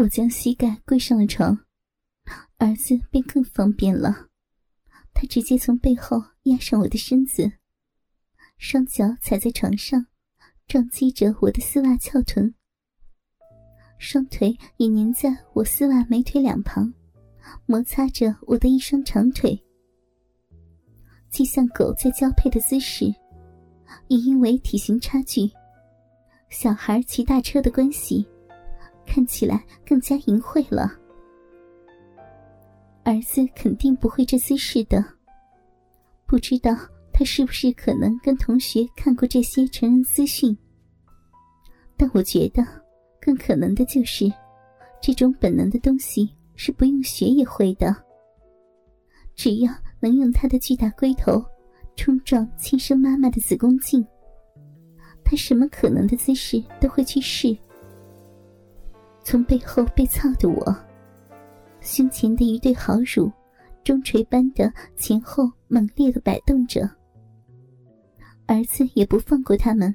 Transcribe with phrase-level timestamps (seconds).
[0.00, 1.58] 我将膝盖跪上了床，
[2.56, 4.28] 儿子便更方便了。
[5.12, 7.52] 他直接从背后压上我的身子，
[8.56, 10.06] 双脚踩在床上，
[10.66, 12.54] 撞击着我的丝袜翘臀，
[13.98, 16.94] 双腿也粘在我丝袜美腿两旁，
[17.66, 19.62] 摩擦着我的一双长腿。
[21.28, 23.04] 既像狗在交配的姿势，
[24.08, 25.42] 也因为体型差距、
[26.48, 28.26] 小孩骑大车的关系。
[29.06, 30.92] 看起来更加淫秽了。
[33.02, 35.04] 儿子肯定不会这姿势的。
[36.26, 36.70] 不知道
[37.12, 40.56] 他是不是可能跟同学看过这些成人资讯？
[41.96, 42.64] 但我觉得，
[43.20, 44.32] 更可能的就是，
[45.02, 47.94] 这种本能的东西是不用学也会的。
[49.34, 51.44] 只要能用他的巨大龟头
[51.96, 54.06] 冲撞亲生妈妈的子宫颈，
[55.24, 57.56] 他什么可能的姿势都会去试。
[59.30, 60.76] 从背后被操的我，
[61.80, 63.30] 胸前的一对好乳，
[63.84, 66.80] 钟锤般的前后猛烈的摆动着。
[68.46, 69.94] 儿子也不放过他们，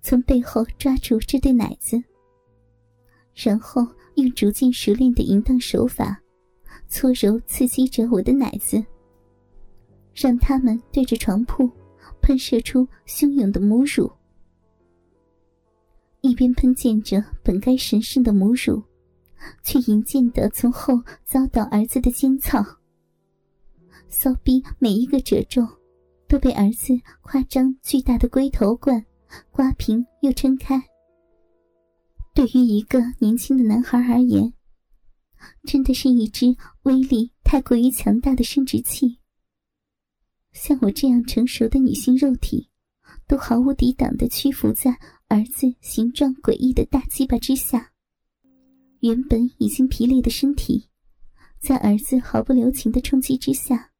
[0.00, 2.02] 从背后抓住这对奶子，
[3.32, 6.20] 然后用逐渐熟练的淫荡手法，
[6.88, 8.84] 搓揉刺激着我的奶子，
[10.12, 11.70] 让他们对着床铺
[12.20, 14.10] 喷射出汹涌的母乳。
[16.20, 18.82] 一边喷溅着本该神圣的母乳，
[19.62, 22.64] 却淫贱的从后遭到儿子的尖操。
[24.08, 25.64] 骚逼每一个褶皱，
[26.26, 29.04] 都被儿子夸张巨大的龟头冠
[29.50, 30.82] 刮平又撑开。
[32.34, 34.52] 对于一个年轻的男孩而言，
[35.64, 39.18] 真的是一只威力太过于强大的生殖器。
[40.52, 42.70] 像我这样成熟的女性肉体，
[43.28, 44.98] 都毫无抵挡的屈服在。
[45.28, 47.92] 儿子形状诡异的大鸡巴之下，
[49.00, 50.88] 原本已经疲累的身体，
[51.60, 53.90] 在儿子毫不留情的冲击之下，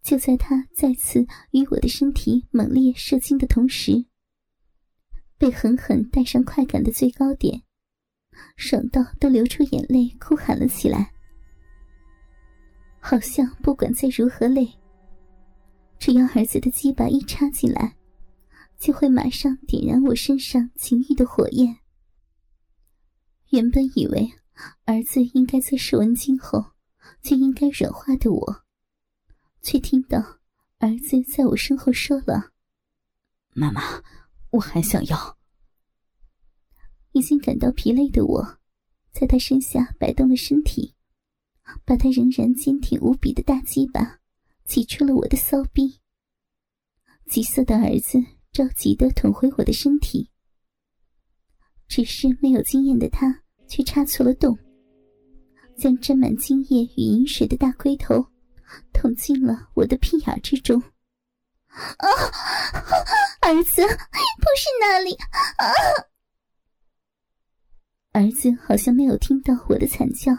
[0.00, 4.04] 就在他再次与我的身体猛烈射精的同时，
[5.38, 7.60] 被狠狠带上快感的最高点，
[8.54, 11.12] 爽到都流出眼泪，哭喊了起来。
[13.00, 14.68] 好像不管再如何累，
[15.98, 17.97] 只要儿子的鸡巴一插进来。
[18.78, 21.78] 就会马上点燃我身上情欲的火焰。
[23.50, 24.30] 原本以为
[24.84, 26.72] 儿子应该在试完经后
[27.20, 28.64] 就应该软化的我，
[29.62, 30.18] 却听到
[30.78, 32.52] 儿子在我身后说了
[33.52, 33.82] ：“妈妈，
[34.50, 35.38] 我还想要。”
[37.12, 38.58] 已经感到疲累的我，
[39.12, 40.94] 在他身下摆动了身体，
[41.84, 44.20] 把他仍然坚挺无比的大鸡巴
[44.64, 46.00] 挤出了我的骚逼。
[47.26, 48.37] 急色的儿子。
[48.58, 50.28] 着急的捅回我的身体，
[51.86, 54.58] 只是没有经验的他却插错了洞，
[55.76, 58.26] 将沾满精液与饮水的大龟头
[58.92, 60.76] 捅进了我的屁眼之中。
[61.68, 62.06] 啊，
[63.42, 65.14] 儿子，不是那里！
[65.14, 65.70] 啊！
[68.10, 70.36] 儿子好像没有听到我的惨叫，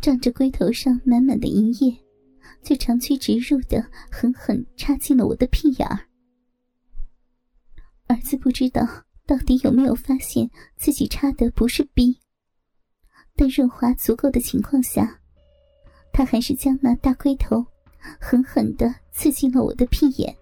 [0.00, 1.96] 仗着龟头上满满的银液，
[2.60, 6.08] 就长驱直入的狠狠插进了我的屁眼儿。
[8.08, 8.86] 儿子不知道
[9.26, 12.18] 到底有没有发现自己插的不是逼，
[13.34, 15.20] 但润滑足够的情况下，
[16.12, 17.64] 他还是将那大龟头
[18.20, 20.36] 狠狠的刺进了我的屁眼。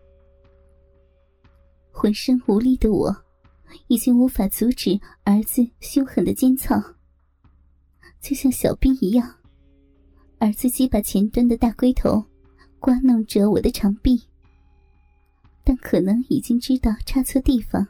[1.90, 3.16] 浑身无力的我，
[3.86, 6.76] 已经无法阻止儿子凶狠的尖操，
[8.20, 9.34] 就像小兵一样，
[10.38, 12.22] 儿子鸡把前端的大龟头
[12.78, 14.22] 刮弄着我的长臂。
[15.64, 17.88] 但可能已经知道插错地方，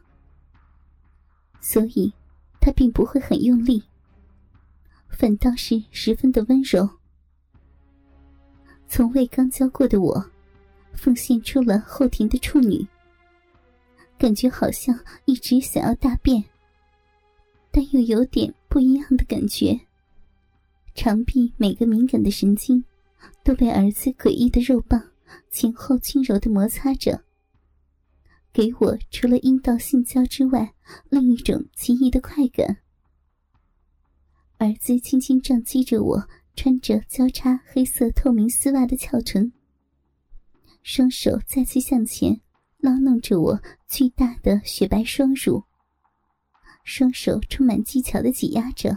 [1.60, 2.14] 所以
[2.60, 3.82] 他并不会很用力，
[5.08, 6.88] 反倒是十分的温柔。
[8.86, 10.30] 从未刚交过的我，
[10.92, 12.86] 奉献出了后庭的处女，
[14.16, 16.44] 感觉好像一直想要大便，
[17.72, 19.80] 但又有点不一样的感觉。
[20.94, 22.84] 长臂每个敏感的神经
[23.42, 25.10] 都被儿子诡异的肉棒
[25.50, 27.24] 前后轻柔的摩擦着。
[28.54, 30.74] 给我除了阴道性交之外，
[31.10, 32.76] 另一种奇异的快感。
[34.58, 39.52] 儿子轻轻撞击着我穿着交叉黑色透明丝袜的翘臀，
[40.84, 42.40] 双手再次向前
[42.78, 45.64] 捞弄着我巨大的雪白双乳，
[46.84, 48.96] 双手充满技巧的挤压着，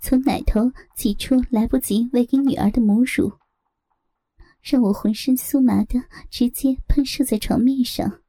[0.00, 3.30] 从奶头挤出来不及喂给女儿的母乳，
[4.62, 8.22] 让我浑身酥麻的直接喷射在床面上。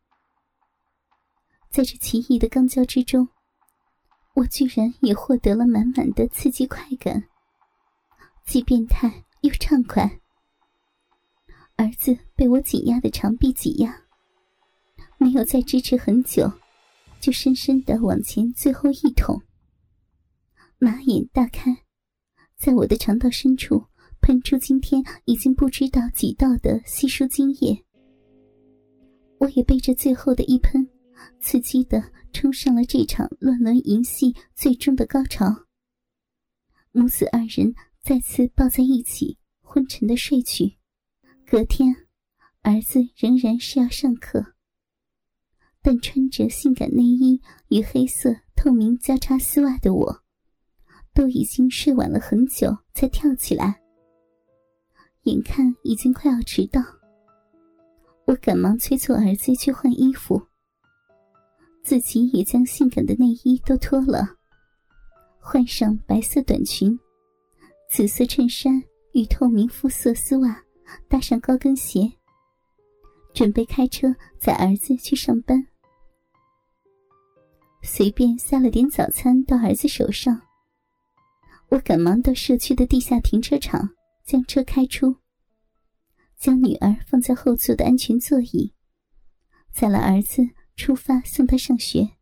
[1.71, 3.29] 在这奇异的钢交之中，
[4.35, 7.23] 我居然也获得了满满的刺激快感，
[8.45, 10.19] 既变态又畅快。
[11.77, 14.03] 儿子被我紧压的长臂挤压，
[15.17, 16.51] 没有再支持很久，
[17.21, 19.41] 就深深的往前最后一捅。
[20.77, 21.85] 马眼大开，
[22.57, 23.81] 在我的肠道深处
[24.21, 27.85] 喷出今天已经不知道几道的稀疏精液。
[29.39, 30.85] 我也被这最后的一喷，
[31.39, 35.67] 刺激的冲上了这场乱伦淫戏最终的高潮。
[36.91, 40.77] 母子二人再次抱在一起，昏沉的睡去。
[41.45, 41.95] 隔天，
[42.61, 44.53] 儿子仍然是要上课，
[45.81, 50.23] 但穿着性感内衣与黑色透明交叉丝袜的我，
[51.13, 53.81] 都已经睡晚了很久才跳起来。
[55.23, 56.81] 眼看已经快要迟到，
[58.25, 60.47] 我赶忙催促儿子去换衣服，
[61.83, 64.37] 自己也将性感的内衣都脱了，
[65.39, 66.97] 换上白色短裙、
[67.89, 68.81] 紫色衬衫
[69.13, 70.63] 与透明肤色丝袜。
[71.07, 72.11] 搭上高跟鞋，
[73.33, 75.65] 准备开车载儿子去上班。
[77.81, 80.41] 随便塞了点早餐到儿子手上，
[81.69, 83.91] 我赶忙到社区的地下停车场
[84.25, 85.15] 将车开出，
[86.37, 88.73] 将女儿放在后座的安全座椅，
[89.71, 90.41] 载了儿子
[90.75, 92.17] 出发送他上学。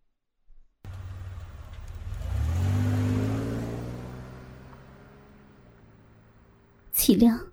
[6.91, 7.49] 岂料。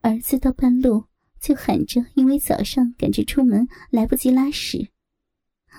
[0.00, 1.06] 儿子到半路
[1.40, 4.92] 就喊着，因为早上赶着出门来不及拉屎，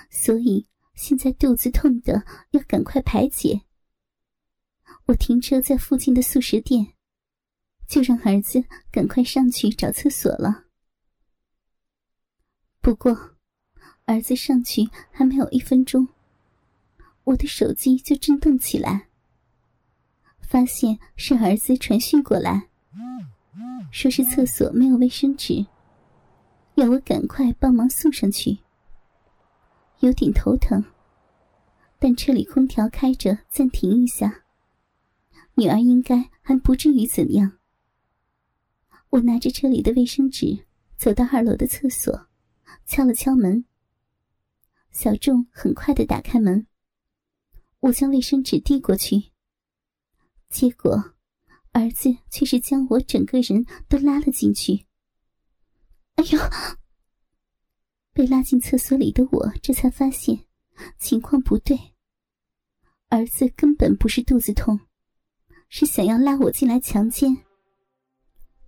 [0.09, 3.61] 所以现在肚子痛的要赶快排解。
[5.05, 6.93] 我停车在附近的素食店，
[7.87, 10.65] 就让儿子赶快上去找厕所了。
[12.81, 13.34] 不过，
[14.05, 16.07] 儿子上去还没有一分钟，
[17.23, 19.07] 我的手机就震动起来，
[20.41, 22.69] 发现是儿子传讯过来。
[23.91, 25.65] 说是厕所没有卫生纸，
[26.75, 28.59] 要我赶快帮忙送上去。
[30.01, 30.83] 有点头疼，
[31.97, 34.43] 但车里空调开着，暂停一下。
[35.55, 37.53] 女儿应该还不至于怎样。
[39.09, 40.65] 我拿着车里的卫生纸，
[40.97, 42.27] 走到二楼的厕所，
[42.85, 43.65] 敲了敲门。
[44.95, 46.67] 小仲很快的打开门，
[47.81, 49.33] 我将卫生纸递过去，
[50.47, 51.13] 结果。
[51.73, 54.85] 儿子却是将我整个人都拉了进去。
[56.15, 56.39] 哎呦！
[58.13, 60.45] 被拉进厕所里的我这才发现
[60.97, 61.77] 情况不对。
[63.09, 64.79] 儿子根本不是肚子痛，
[65.67, 67.35] 是想要拉我进来强奸。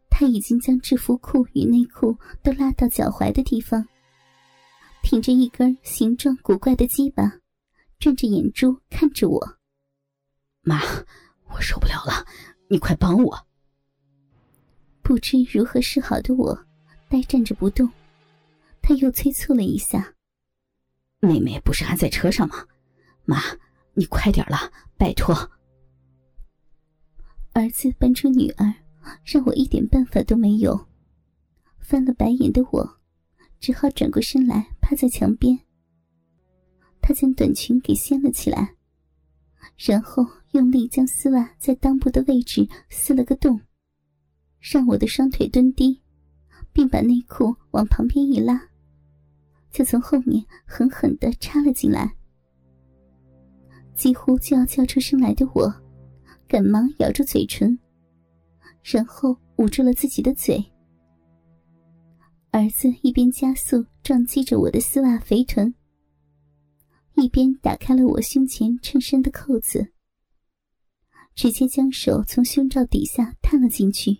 [0.09, 3.87] 他已经将制服裤与内裤都拉到脚踝的地方，
[5.09, 7.39] 挺着一根形状古怪的鸡巴，
[7.97, 9.57] 转着眼珠看着我。
[10.63, 10.81] 妈，
[11.45, 12.27] 我受不了了。
[12.69, 13.47] 你快帮我！
[15.01, 16.65] 不知如何是好的我，
[17.07, 17.89] 呆站着不动。
[18.81, 20.13] 他又催促了一下
[21.23, 22.67] ：“妹妹不是还在车上吗？
[23.23, 23.41] 妈，
[23.93, 24.57] 你快点了，
[24.97, 25.33] 拜托！”
[27.55, 28.73] 儿子搬出女儿，
[29.23, 30.89] 让我一点办法都没有。
[31.79, 32.99] 翻了白眼的我，
[33.59, 35.57] 只好转过身来，趴在墙边。
[37.01, 38.75] 他将短裙给掀了起来。
[39.77, 43.59] 然后用力将丝袜在裆部的位置撕了个洞，
[44.59, 46.01] 让我的双腿蹲低，
[46.73, 48.59] 并把内裤往旁边一拉，
[49.69, 52.11] 就从后面狠狠的插了进来。
[53.93, 55.71] 几乎就要叫出声来的我，
[56.47, 57.77] 赶忙咬住嘴唇，
[58.83, 60.63] 然后捂住了自己的嘴。
[62.51, 65.73] 儿子一边加速撞击着我的丝袜肥臀。
[67.15, 69.91] 一边打开了我胸前衬衫的扣子，
[71.35, 74.19] 直接将手从胸罩底下探了进去，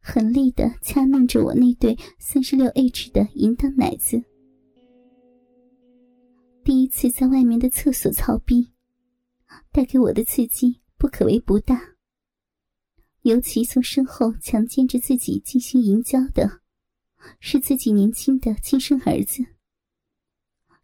[0.00, 4.22] 狠力的掐弄着我那对三十六 H 的淫荡奶子。
[6.64, 8.72] 第一次在外面的厕所操逼，
[9.72, 11.80] 带给我的刺激不可谓不大。
[13.22, 16.61] 尤其从身后强奸着自己进行淫交的，
[17.40, 19.44] 是自己年轻的亲生儿子。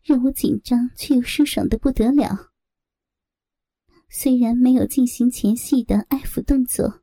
[0.02, 2.50] 让我紧张却又舒爽的不得了。
[4.08, 7.02] 虽然没有进行前戏的爱抚动作，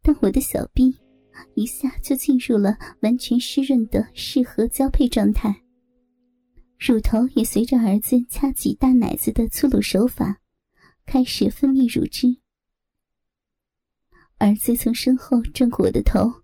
[0.00, 0.96] 但我的小臂
[1.56, 5.64] 一下就进入了完全湿润的适合交配状态，
[6.78, 10.40] 乳头也随着儿子掐挤大奶子的粗鲁手法，
[11.04, 12.36] 开始分泌乳汁。
[14.38, 16.41] 儿子从身后转过我的头，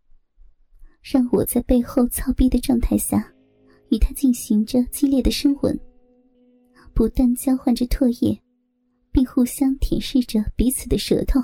[1.03, 3.33] 让我在背后操逼的状态下。
[3.91, 5.81] 与他进行着激烈的深吻，
[6.93, 8.39] 不断交换着唾液，
[9.11, 11.41] 并互相舔舐着彼此的舌头。